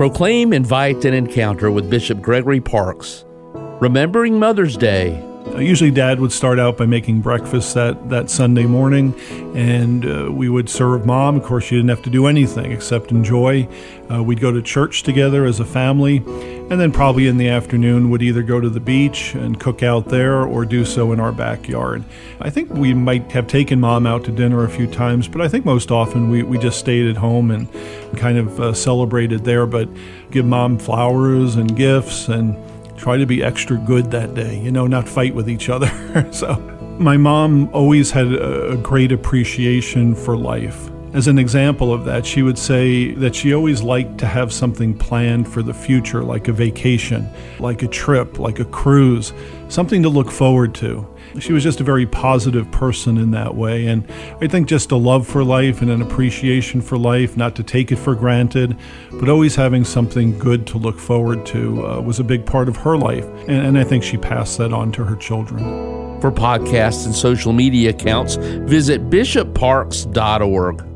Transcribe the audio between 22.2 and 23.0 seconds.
I think we